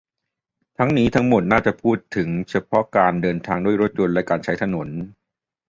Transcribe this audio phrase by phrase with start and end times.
[0.77, 4.87] ทั้งนี้ ทั้งหมดน่าจะพูดถึงเฉพาะการเดินทางด้วยรถยนต์และการใช้ถนน